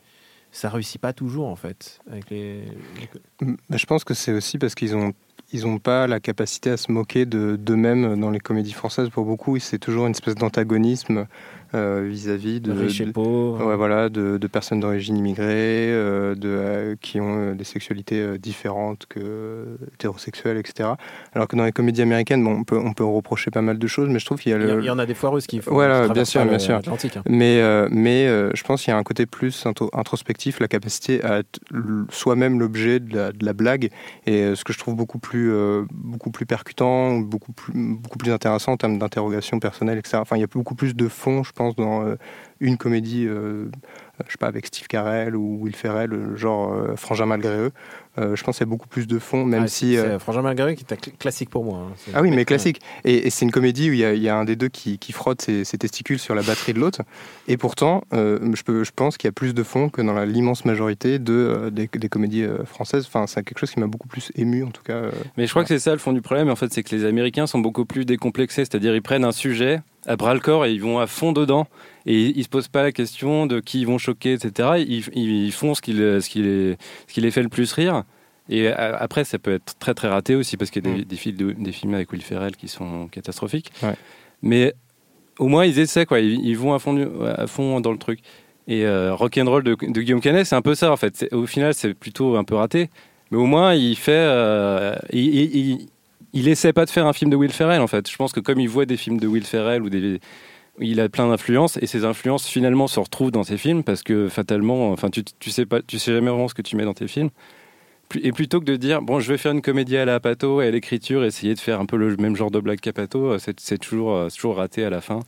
[0.51, 2.65] ça réussit pas toujours en fait avec les,
[3.69, 5.13] mais je pense que c'est aussi parce qu'ils ont
[5.53, 9.25] ils ont pas la capacité à se moquer de d'eux-mêmes dans les comédies françaises pour
[9.25, 9.59] beaucoup.
[9.59, 11.27] C'est toujours une espèce d'antagonisme
[11.73, 15.45] euh, vis-à-vis de, riches et de- pauvres ouais, voilà, de, de personnes d'origine immigrée,
[15.91, 20.89] euh, de, euh, qui ont des sexualités différentes que hétérosexuelles, etc.
[21.33, 23.87] Alors que dans les comédies américaines, bon, on, peut, on peut reprocher pas mal de
[23.87, 25.59] choses, mais je trouve qu'il y a le, il y en a des foireuses qui
[25.61, 26.75] font Voilà, bien sûr, bien sûr.
[26.75, 27.23] hein.
[27.27, 31.39] Mais, mais je pense qu'il y a un côté plus intro- introspectif, la capacité à
[31.39, 31.59] être
[32.09, 33.89] soi-même l'objet de la, de la blague,
[34.25, 38.31] et ce que je trouve beaucoup plus, euh, beaucoup plus percutant, beaucoup plus, beaucoup plus
[38.31, 40.17] intéressant en termes d'interrogation personnelle, etc.
[40.21, 42.15] Enfin, il y a beaucoup plus de fond, je pense, dans euh,
[42.59, 43.65] une comédie, euh,
[44.27, 47.71] je sais pas, avec Steve Carell ou Will Ferrell, euh, genre euh, Frangin malgré eux,
[48.19, 49.93] euh, je pense qu'il y a beaucoup plus de fond, même Ah, si.
[49.93, 51.87] c'est euh, Frangin Marguerite qui est classique pour moi.
[51.89, 52.11] hein.
[52.13, 52.81] Ah oui, mais classique.
[53.05, 54.67] Et, et c'est une comédie où il y, a- il y a un des deux
[54.67, 57.01] qui, qui frotte ses, ses testicules sur la batterie de l'autre.
[57.47, 60.19] Et pourtant, euh, je, peux, je pense qu'il y a plus de fond que dans
[60.25, 63.05] l'immense majorité de, euh, des, des comédies euh, françaises.
[63.07, 64.93] Enfin, c'est quelque chose qui m'a beaucoup plus ému, en tout cas.
[64.93, 65.11] euh.
[65.37, 67.05] Mais je crois que c'est ça le fond du problème, en fait, c'est que les
[67.05, 70.71] Américains sont beaucoup plus décomplexés, c'est-à-dire ils prennent un sujet à bras le corps et
[70.73, 71.67] ils vont à fond dedans
[72.05, 74.69] et ils se posent pas la question de qui ils vont choquer, etc.
[74.87, 77.71] Ils, ils font ce qui, les, ce, qui les, ce qui les fait le plus
[77.73, 78.03] rire.
[78.49, 81.15] Et après, ça peut être très très raté aussi parce qu'il y a des, des,
[81.15, 83.71] films, de- des films avec Will Ferrell qui sont catastrophiques.
[83.83, 83.93] Ouais.
[84.41, 84.73] Mais
[85.39, 88.19] au moins ils essaient quoi, ils, ils vont à fond, à fond dans le truc.
[88.67, 91.27] Et euh, Rock'n'Roll de, de Guillaume Canet, c'est un peu ça en fait.
[91.31, 92.89] Au final, c'est plutôt un peu raté.
[93.29, 94.11] Mais au moins, il fait.
[94.13, 95.87] euh, il, il,
[96.33, 98.09] il- essaie pas de faire un film de Will Ferrell en fait.
[98.09, 100.19] Je pense que comme il voit des films de Will Ferrell ou des.
[100.79, 104.29] Il a plein d'influences et ces influences finalement se retrouvent dans ses films parce que
[104.29, 106.93] fatalement, enfin, tu, tu sais pas, tu sais jamais vraiment ce que tu mets dans
[106.93, 107.29] tes films.
[108.23, 110.67] Et plutôt que de dire bon, je vais faire une comédie à la Pato et
[110.67, 113.77] à l'écriture, essayer de faire un peu le même genre de blague qu'à Pato, c'est
[113.77, 115.19] toujours, euh, toujours raté à la fin.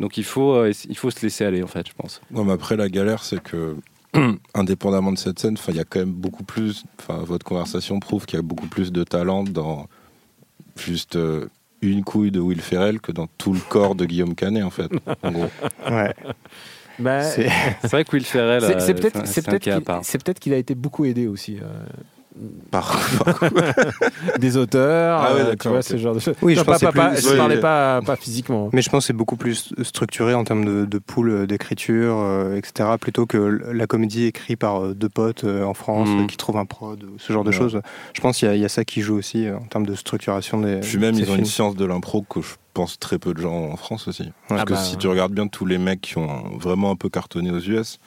[0.00, 2.20] Donc il faut, euh, il faut se laisser aller en fait, je pense.
[2.30, 3.76] Non, mais après, la galère, c'est que,
[4.54, 6.84] indépendamment de cette scène, il y a quand même beaucoup plus.
[7.00, 9.86] Enfin, votre conversation prouve qu'il y a beaucoup plus de talent dans
[10.76, 11.46] juste euh,
[11.82, 14.90] une couille de Will Ferrell que dans tout le corps de Guillaume Canet, en fait.
[15.22, 15.50] En gros.
[15.90, 16.14] Ouais.
[16.98, 17.48] Bah, C'est
[17.80, 18.60] c'est vrai que Will Ferrell,
[18.94, 19.42] peut-être c'est
[20.22, 21.56] peut-être qu'il a été beaucoup aidé aussi.
[21.58, 21.64] euh,
[22.70, 22.98] Par,
[24.38, 26.34] des auteurs, Ah ouais, euh, tu vois, ce genre de choses.
[26.42, 27.36] Oui, je Non, pas, pas, je oui.
[27.36, 28.70] parlais pas, pas physiquement.
[28.72, 32.16] Mais je pense que c'est beaucoup plus structuré en termes de, de pool euh, d'écriture,
[32.18, 33.38] euh, etc., plutôt que
[33.72, 36.26] la comédie écrite par deux potes euh, en France Mhm.
[36.26, 37.56] qui trouvent un prod, ce genre de Ouais.
[37.56, 37.80] choses.
[38.14, 39.86] Je pense qu'il y, a- il y a ça qui joue aussi euh, en termes
[39.86, 40.80] de structuration des.
[40.80, 43.64] Puis même, ils ont une science de l'impro que je pense très peu de gens
[43.70, 44.30] en France aussi.
[44.48, 44.98] Parce Ah que bah, si ouais.
[44.98, 47.98] tu regardes bien tous les mecs qui ont vraiment un peu cartonné aux US,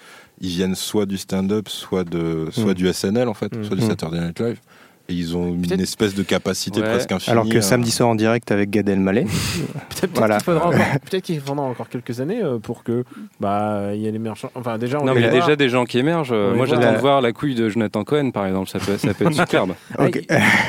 [0.41, 2.75] ils viennent soit du stand-up, soit, de, soit Mm.
[2.75, 3.63] du SNL, en fait, Mm.
[3.63, 3.87] soit du Mm.
[3.89, 4.59] Saturday Night Live.
[5.09, 6.87] Et ils ont une espèce de capacité Ouais.
[6.89, 7.31] presque infinie.
[7.33, 9.25] Alors que à- samedi soir en direct avec Gad Elmaleh.
[9.89, 10.35] Peut-être peut-être Voilà.
[10.37, 13.03] qu'il faudra encore, peut-être qu'il faudra encore quelques années euh, pour que
[13.39, 14.37] bah il y ait les meilleurs.
[14.37, 16.31] chan- Enfin déjà on Non, mais il y a déjà des gens qui émergent.
[16.31, 18.69] On Moi, j'attends de voir la couille de Jonathan Cohen, par exemple.
[18.69, 19.73] Ça peut, ça peut être superbe.
[19.97, 20.05] Ah,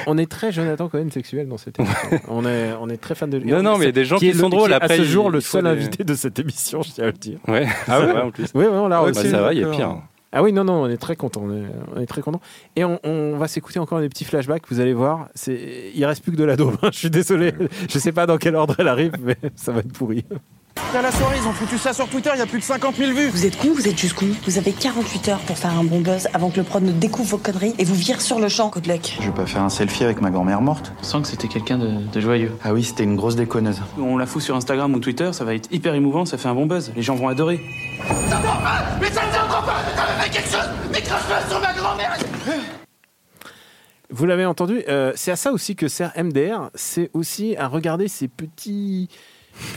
[0.08, 2.08] on est très Jonathan Cohen sexuel dans cette émission.
[2.28, 3.50] on est on est très fan de lui.
[3.52, 4.72] Non, non, mais il y a des gens qui est le- sont drôles.
[4.72, 7.06] est Après, à ce jour le seul des- invité de cette émission, je tiens à
[7.06, 7.38] le dire.
[7.46, 8.46] Ouais, Ah ouais en plus.
[8.54, 9.22] Oui, oui, on l'a Ok, reçu.
[9.24, 9.76] Bah, ça va, il y a d'accord.
[9.78, 9.96] pire.
[10.36, 11.42] Ah oui, non, non, on est très content.
[11.44, 11.62] On est,
[11.94, 12.40] on est très content.
[12.74, 14.64] Et on, on va s'écouter encore des petits flashbacks.
[14.68, 16.76] Vous allez voir, c'est, il reste plus que de la daube.
[16.82, 16.90] hein.
[16.92, 17.54] Je suis désolé.
[17.88, 20.24] Je sais pas dans quel ordre elle arrive, mais ça va être pourri.
[20.76, 22.96] À la soirée, ils ont foutu ça sur Twitter, il y a plus de 50
[22.96, 23.28] 000 vues.
[23.28, 24.26] Vous êtes con, vous êtes juste con.
[24.44, 27.30] Vous avez 48 heures pour faire un bon buzz avant que le prod ne découvre
[27.30, 29.16] vos conneries et vous vire sur le champ, good luck.
[29.20, 30.92] Je vais pas faire un selfie avec ma grand-mère morte.
[31.00, 32.52] On sent que c'était quelqu'un de, de joyeux.
[32.62, 33.80] Ah oui, c'était une grosse déconneuse.
[33.98, 36.54] On la fout sur Instagram ou Twitter, ça va être hyper émouvant, ça fait un
[36.54, 36.92] bon buzz.
[36.94, 37.60] Les gens vont adorer.
[39.00, 39.64] Mais ça ne pas
[39.96, 42.16] T'as fait quelque chose Mais crache pas sur ma grand-mère
[44.10, 46.70] Vous l'avez entendu, euh, c'est à ça aussi que sert MDR.
[46.74, 49.08] C'est aussi à regarder ces petits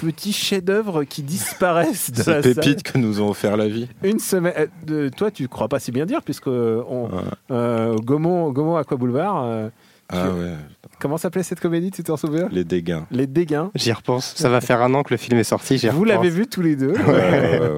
[0.02, 3.88] petits chefs-d'œuvre qui disparaissent de Ces la pépites que nous ont offert la vie.
[4.04, 4.54] Une semaine.
[4.90, 7.10] euh, toi, tu crois pas si bien dire puisque euh, on,
[7.52, 9.44] euh, Gaumont, Gaumont Aqua Boulevard.
[9.44, 9.70] euh,
[10.10, 10.54] Ah tu- ouais,
[11.00, 12.48] Comment s'appelait cette comédie Tu t'en souviens?
[12.52, 13.02] Les dégâts.
[13.12, 13.70] Les Dégains.
[13.76, 14.34] J'y repense.
[14.36, 15.78] Ça va faire un an que le film est sorti.
[15.78, 16.94] j'y Vous l'avez vu tous les deux.
[16.94, 17.70] Ouais, ouais, ouais,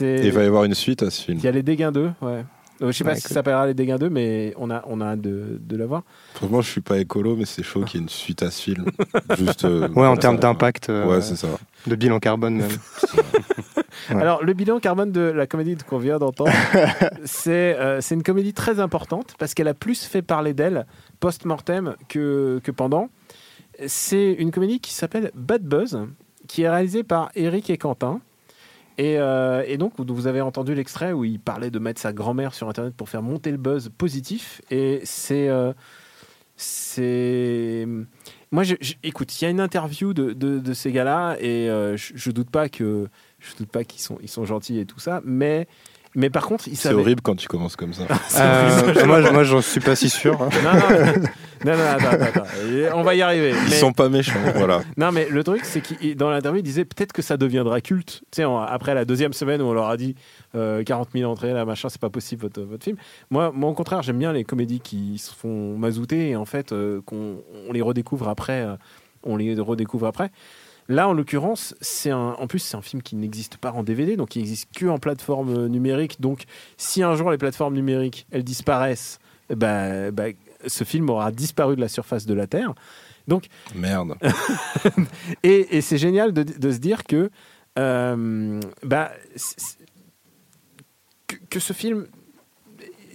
[0.00, 0.20] ouais.
[0.24, 1.38] Il va y avoir une suite à ce film.
[1.38, 2.44] Il y a les Dégains 2, ouais.
[2.82, 5.00] Euh, je sais pas Ouais, si ça s'appellera les Dégains 2, mais on a, on
[5.00, 6.02] a hâte de, de l'avoir.
[6.34, 8.60] Franchement, je suis pas écolo, mais c'est chaud qu'il y ait une suite à ce
[8.62, 8.86] film.
[9.38, 10.90] Juste, euh, Ouais, en termes d'impact.
[10.90, 11.48] euh, Ouais, c'est ça.
[11.86, 12.70] De bilan carbone même.
[12.70, 14.16] Ouais.
[14.20, 16.50] Alors, le bilan carbone de la comédie qu'on vient d'entendre,
[17.24, 20.86] c'est euh, c'est une comédie très importante parce qu'elle a plus fait parler d'elle
[21.20, 23.08] post-mortem que, que pendant.
[23.86, 25.98] C'est une comédie qui s'appelle Bad Buzz,
[26.48, 28.20] qui est réalisée par Eric et Quentin.
[28.98, 32.54] Et, euh, et donc, vous avez entendu l'extrait où il parlait de mettre sa grand-mère
[32.54, 34.60] sur Internet pour faire monter le buzz positif.
[34.70, 35.48] Et c'est.
[35.48, 35.72] euh,
[36.56, 37.86] c'est.
[38.50, 38.64] Moi,
[39.02, 42.30] écoute, il y a une interview de, de, de ces gars-là et euh, je, je
[42.30, 45.66] doute pas que je doute pas qu'ils sont ils sont gentils et tout ça, mais
[46.14, 48.04] mais par contre, C'est horrible quand tu commences comme ça.
[48.38, 50.38] Euh, moi, moi, j'en suis pas si sûr.
[50.38, 52.98] Non, non, non, non, attends, attends, attends.
[52.98, 53.50] On va y arriver.
[53.50, 54.80] Ils mais- sont pas méchants, voilà.
[54.96, 58.22] Non, mais le truc, c'est que dans l'interview, il disait peut-être que ça deviendra culte.
[58.32, 60.14] Tu sais, après la deuxième semaine où on leur a dit
[60.54, 62.96] euh, 40 000 entrées, là, machin, c'est pas possible votre, votre film.
[63.30, 66.72] Moi, moi, au contraire, j'aime bien les comédies qui se font mazouter et en fait,
[66.72, 67.36] euh, qu'on
[67.68, 68.62] on les redécouvre après.
[68.62, 68.76] euh,
[69.24, 70.32] on les redécouvre après.
[70.92, 74.14] Là, en l'occurrence, c'est un, en plus, c'est un film qui n'existe pas en DVD,
[74.14, 76.20] donc il existe que en plateforme numérique.
[76.20, 76.44] Donc,
[76.76, 80.34] si un jour les plateformes numériques elles disparaissent, eh ben, ben,
[80.66, 82.74] ce film aura disparu de la surface de la Terre.
[83.26, 84.16] Donc, Merde.
[85.42, 87.30] et, et c'est génial de, de se dire que,
[87.78, 89.12] euh, bah,
[91.26, 92.06] que, que ce film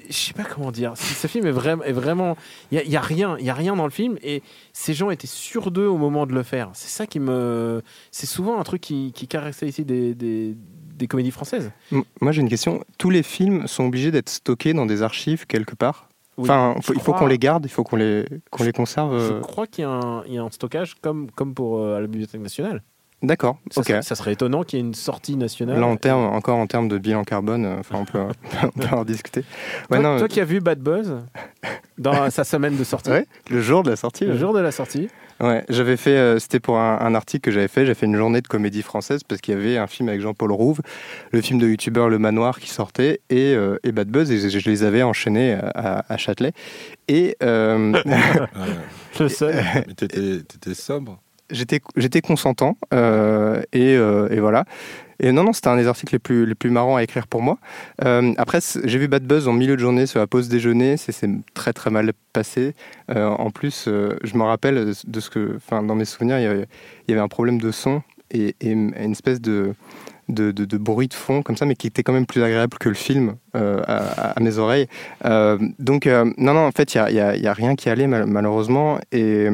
[0.10, 0.94] je sais pas comment dire.
[0.96, 2.38] Ce ce film est, vraiment, est vraiment,
[2.72, 4.42] il y, a- rien, il y a rien dans le film et
[4.74, 6.70] ces gens étaient sûrs d'eux au moment de le faire.
[6.74, 10.56] C'est ça qui me, c'est souvent un truc qui, qui caractérise des, des,
[10.96, 11.72] des comédies françaises.
[12.22, 12.84] Moi, j'ai une question.
[12.98, 16.10] Tous les films sont obligés d'être stockés dans des archives quelque part?
[16.38, 19.18] Oui, Enfin, faut- il faut qu'on les garde, il faut qu'on les, qu'on les conserve.
[19.18, 19.40] Je euh.
[19.40, 22.00] crois qu'il y, a un- il y a un stockage comme, comme pour euh, à
[22.02, 22.84] la Bibliothèque nationale.
[23.24, 25.80] D'accord, Ça, serait, ça serait étonnant qu'il y ait une sortie nationale.
[25.80, 28.20] Là, en termes, encore en termes de bilan carbone, euh, enfin, on, peut,
[28.64, 29.40] on peut en discuter.
[29.90, 31.16] Ouais, toi, non, toi qui as vu Bad Buzz
[31.98, 34.26] dans sa semaine de sortie, Ouais, le jour de la sortie.
[34.26, 34.38] le ouais.
[34.38, 37.68] jour de la sortie, Ouais, j'avais fait, euh, c'était pour un, un article que j'avais
[37.68, 40.20] fait, j'ai fait une journée de comédie française parce qu'il y avait un film avec
[40.22, 40.82] Jean-Paul Rouve,
[41.32, 44.58] le film de youtubeur Le Manoir qui sortait et, euh, et Bad Buzz et je,
[44.60, 46.54] je les avais enchaînés à, à Châtelet.
[47.08, 47.94] Et euh,
[49.20, 49.64] le seul.
[49.88, 51.20] Mais t'étais sobre.
[51.52, 54.66] J'étais j'étais consentant euh, et, euh, et voilà.
[55.20, 57.42] Et non, non, c'était un des articles les plus, les plus marrants à écrire pour
[57.42, 57.58] moi.
[58.06, 60.96] Euh, après, j'ai vu Bad Buzz en milieu de journée sur la pause déjeuner.
[60.96, 62.76] C'est très très mal passé.
[63.10, 66.68] En plus, je me rappelle de ce que, enfin, dans mes souvenirs, il y avait,
[67.08, 69.74] il y avait un problème de son et, une espèce de,
[70.30, 72.94] de, bruit de fond comme ça, mais qui était quand même plus agréable que le
[72.96, 74.86] film à, mes oreilles.
[75.80, 79.00] Donc, non, non, en fait, il n'y a, y a- rien qui allait mal- malheureusement.
[79.12, 79.50] Et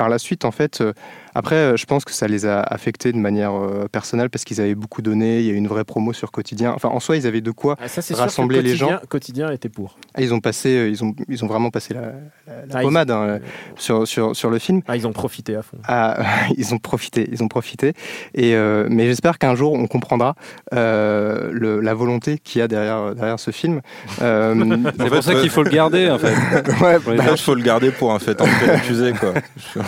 [0.00, 0.94] par la suite, en fait, euh,
[1.34, 4.58] après, euh, je pense que ça les a affectés de manière euh, personnelle parce qu'ils
[4.58, 5.40] avaient beaucoup donné.
[5.40, 6.72] Il y a eu une vraie promo sur quotidien.
[6.74, 8.98] Enfin, en soi, ils avaient de quoi Ah, ça c'est sûr que rassembler les gens.
[9.10, 9.98] quotidien, était pour.
[10.14, 12.80] Ah, ils ont passé, euh, ils ont, ils ont vraiment passé la, la- la Ah,
[12.80, 13.40] pommade hein,
[13.76, 14.80] sur, sur, sur le film.
[14.88, 15.76] Ah, ils ont profité à fond.
[15.86, 16.16] Ah,
[16.56, 17.92] ils ont profité, ils ont profité.
[18.32, 20.34] Et euh, mais j'espère qu'un jour on comprendra
[20.72, 23.82] euh, le- la volonté qu'il y a derrière derrière ce film.
[24.22, 24.54] Euh,
[24.98, 26.34] C'est pour ça qu'il faut le garder, en fait.
[26.82, 29.34] ouais, bah, il faut le garder pour un fait accusé, quoi.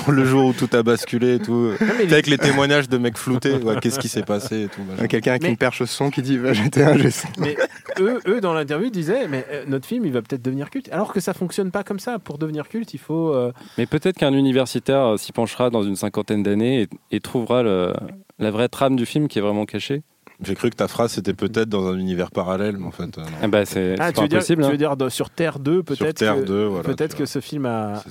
[0.13, 1.71] Le jour où tout a basculé et tout.
[1.81, 4.81] Avec les témoignages de mecs floutés, ouais, qu'est-ce qui s'est passé et tout.
[5.09, 7.29] Quelqu'un avec Mais- une perche au son qui dit bah, j'étais un sais.
[7.39, 7.57] Mais
[8.01, 10.89] eux, eux dans l'interview, disaient mais euh, notre film, il va peut-être devenir culte.
[10.93, 12.19] Alors que ça fonctionne pas comme ça.
[12.19, 13.35] Pour devenir culte, il faut.
[13.35, 17.93] euh, Mais peut-être qu'un universitaire s'y penchera dans une cinquantaine d'années et, et trouvera le-
[18.39, 20.03] la vraie trame du film qui est vraiment cachée.
[20.45, 23.23] J'ai cru que ta phrase c'était peut-être dans un univers parallèle, mais en fait, euh.
[23.43, 24.63] Ah bah c'est Ah, c'est tu pas veux, dire, impossible.
[24.63, 24.71] tu hein.
[24.73, 27.65] veux dire de- sur Terre 2, peut-être Terre que, 2, voilà, peut-être que ce film
[27.67, 28.03] a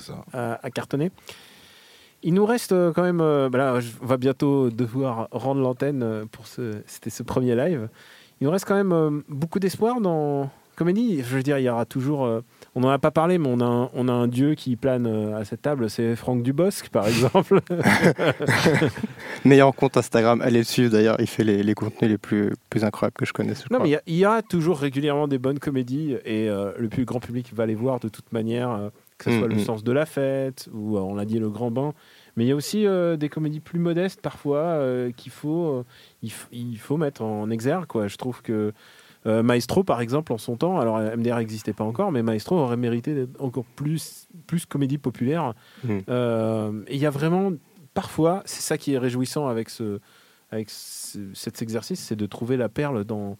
[0.74, 1.10] cartonné.
[2.22, 3.20] Il nous reste euh, quand même.
[3.20, 6.72] euh, bah là, on va bientôt devoir rendre l'antenne euh, pour ce.
[6.86, 7.88] C'était ce premier live.
[8.40, 11.18] Il nous reste quand même euh, beaucoup d'espoir dans comédie.
[11.22, 12.24] Je veux dire, il y aura toujours.
[12.24, 12.40] euh,
[12.74, 15.06] on n'en a pas parlé, mais on a un, on a un dieu qui plane
[15.34, 15.90] à cette table.
[15.90, 17.60] C'est Franck Dubosc, par exemple.
[19.44, 22.84] Meilleur compte Instagram, allez le suivre d'ailleurs, il fait les, les contenus les plus, plus
[22.84, 23.58] incroyables que je connaisse.
[23.58, 23.88] je Non, crois.
[23.88, 27.52] mais il y y, a toujours régulièrement des bonnes comédies et le plus grand public
[27.54, 28.90] va les voir de toute manière,
[29.24, 29.64] que ce soit Mm, Le mm.
[29.64, 31.94] sens de la fête ou euh, on l'a dit Le Grand Bain.
[32.36, 35.84] Mais il y a aussi euh, des comédies plus modestes parfois euh, qu'il faut,
[36.22, 37.86] euh, il, faut mettre en exergue.
[37.86, 38.08] Quoi.
[38.08, 38.72] Je trouve que
[39.24, 43.14] Maestro, par exemple, en son temps, alors MDR n'existait pas encore, mais Maestro aurait mérité
[43.14, 45.54] d'être encore plus, plus comédie populaire.
[45.84, 45.98] Mm.
[46.88, 47.52] Et il y a vraiment,
[47.94, 50.00] parfois, c'est ça qui est réjouissant avec, ce,
[50.50, 53.36] avec ce- cet exercice, c'est de trouver la perle dans,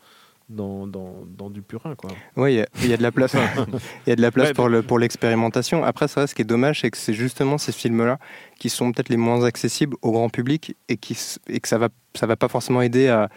[0.52, 1.94] dans, dans, dans du purin.
[1.94, 2.10] Quoi.
[2.36, 3.34] Oui, il y a- il y, a de la place.
[4.06, 5.84] Il y a de la place Ouais, pour le pour l'expérimentation.
[5.84, 8.18] Après, ça, ce qui est dommage, c'est que c'est justement ces films-là
[8.58, 11.16] qui sont peut-être les moins accessibles au grand public et qui
[11.48, 13.28] et que ça va ça va pas forcément aider à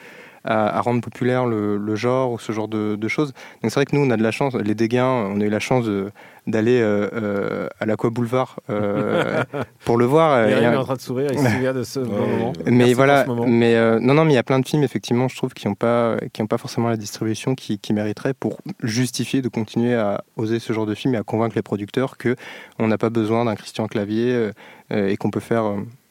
[0.45, 3.33] à, à rendre populaire le, le genre ou ce genre de, de choses.
[3.61, 5.49] Donc c'est vrai que nous, on a de la chance, les Dégains, on a eu
[5.49, 6.11] la chance de-
[6.47, 9.43] d'aller euh, euh, à l'Aqua Boulevard euh,
[9.85, 10.47] pour le voir.
[10.47, 12.53] Et, est en train de sourire, il se souvient de ce bon moment.
[12.65, 13.45] mais Merci voilà, moment.
[13.47, 15.67] mais euh, non, non, mais il y a plein de films effectivement, je trouve, qui
[15.67, 19.95] n'ont pas, qui ont pas forcément la distribution qui, qui mériteraient pour justifier de continuer
[19.95, 22.35] à oser ce genre de film et à convaincre les producteurs que
[22.77, 24.51] on n'a pas besoin d'un Christian Clavier
[24.91, 25.63] et qu'on peut faire,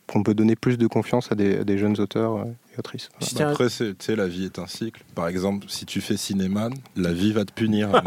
[0.09, 3.09] qu'on peut donner plus de confiance à des, à des jeunes auteurs euh, et autrices.
[3.21, 3.49] Voilà.
[3.49, 5.03] À- Après, c'est- tu sais, la vie est un cycle.
[5.15, 7.89] Par exemple, si tu fais cinéma, la vie va te punir.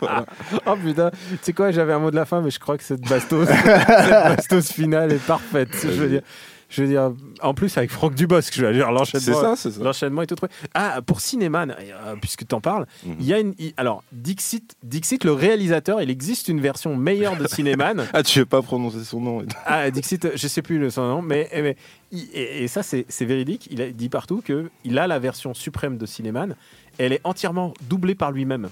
[0.00, 0.24] Voilà.
[0.66, 2.84] Oh putain, tu sais quoi, j'avais un mot de la fin, mais je crois que
[2.84, 5.70] cette bastos, cette bastos finale est parfaite.
[5.82, 6.22] Je veux dire,
[6.70, 9.70] je veux dire, en plus avec Franck Dubosc, je veux dire l'enchaînement, C'est ça, c'est
[9.72, 9.82] ça.
[9.84, 10.50] l'enchaînement est tout trouvé.
[10.72, 13.16] Ah, pour cinéma, euh, puisque tu en parles, Mhm.
[13.20, 17.46] il y a une, alors Dixit, Dixit, le réalisateur, il existe une version meilleure de
[17.46, 18.06] Cinéman.
[18.14, 19.42] Ah, tu veux pas prononcer son nom.
[19.66, 21.76] Ah, Dixit, je sais plus le son nom, mais, mais
[22.12, 23.68] il- et, et ça c'est c'est véridique.
[23.70, 26.54] Il a dit partout que il a la version suprême de Cinéman.
[26.98, 28.68] Elle est entièrement doublée par lui-même.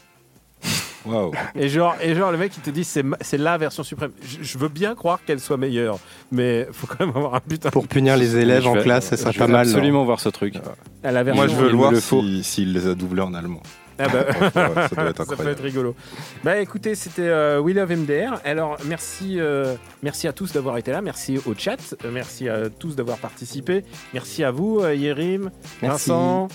[1.55, 3.05] Et genre, et genre, le mec, il te dit, c'est
[3.38, 4.11] la version suprême.
[4.23, 5.99] Je, je veux bien croire qu'elle soit meilleure,
[6.33, 7.71] mais faut quand même avoir un putain.
[7.71, 9.66] Pour punir les élèves en vais- classe, ça serait pas mal.
[9.66, 10.55] non absolument voir ce truc.
[11.03, 11.42] à la version.
[11.44, 13.62] Moi, je veux le voir le si- s'il les a doublés en allemand.
[14.01, 15.97] Ah bah, Ça doit être ça peut être rigolo.
[16.44, 18.40] Bah écoutez, c'était euh, We Love MDR.
[18.44, 21.03] Alors merci, euh, merci à tous d'avoir été là.
[21.03, 21.79] Merci au chat.
[22.05, 23.83] Euh, Merci à tous d'avoir participé.
[24.14, 25.51] Merci à vous, euh, Yérim,
[25.83, 26.11] Merci.
[26.11, 26.47] Vincent,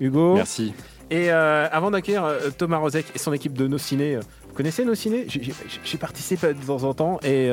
[0.00, 0.34] Hugo.
[0.34, 0.72] Merci.
[1.10, 4.54] Et euh, avant d'accueillir euh, Thomas Rozek et son équipe de Nos Ciné, euh, vous
[4.54, 5.26] connaissez Nos Ciné
[5.84, 7.48] J'ai participé de temps en temps et,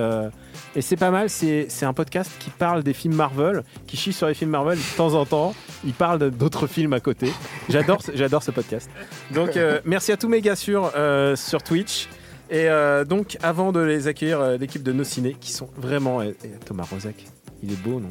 [0.76, 1.30] et c'est pas mal.
[1.30, 4.78] C'est un podcast qui parle des films Marvel, qui chie sur les films Marvel.
[4.80, 5.54] De temps en temps,
[5.86, 7.32] il parle d'autres films à côté.
[7.70, 8.90] J'adore ce- podcast.
[9.32, 9.52] Donc
[9.86, 10.92] merci à tous mes gars sur,
[11.36, 12.10] sur Twitch.
[12.50, 16.22] Et euh, donc, avant de les accueillir, euh, l'équipe de Nos Ciné, qui sont vraiment.
[16.22, 17.26] et- et Thomas Rozek,
[17.64, 18.10] il est beau, non?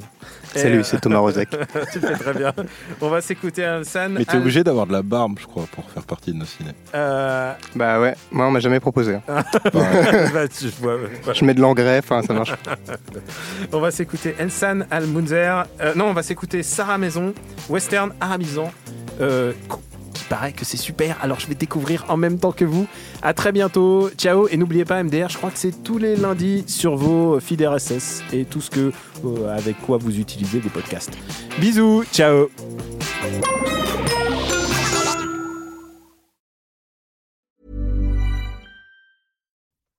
[0.56, 1.50] Et, Salut, euh, c'est Thomas Rozek.
[1.92, 2.52] tu le fais très bien.
[3.00, 4.08] On va s'écouter Alsan.
[4.10, 6.44] Mais t'es Al- obligé d'avoir de la barbe, je crois, pour faire partie de nos
[6.44, 6.70] ciné.
[6.96, 9.18] Euh, Bah ouais, moi on m'a jamais proposé.
[9.28, 9.44] bah,
[10.48, 11.34] tu- ouais, ouais.
[11.34, 12.54] Je mets de l'engrais, enfin ça marche.
[13.72, 15.64] on va s'écouter Ensan Al Munzer.
[15.80, 17.32] Euh, non, on va s'écouter Sarah Maison,
[17.68, 18.72] western arabisant.
[19.20, 19.52] Euh,
[20.14, 21.18] qui paraît que c'est super.
[21.22, 22.86] Alors je vais découvrir en même temps que vous.
[23.22, 24.10] À très bientôt.
[24.16, 24.48] Ciao.
[24.48, 28.22] Et n'oubliez pas MDR, je crois que c'est tous les lundis sur vos feeds RSS
[28.32, 28.92] et tout ce que
[29.24, 31.12] euh, avec quoi vous utilisez des podcasts.
[31.60, 32.04] Bisous.
[32.12, 32.48] Ciao.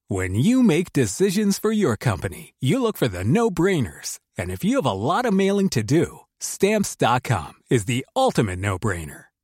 [0.08, 4.20] When you make decisions for your company, you look for the no brainers.
[4.38, 8.78] And if you have a lot of mailing to do, stamps.com is the ultimate no
[8.78, 9.26] brainer.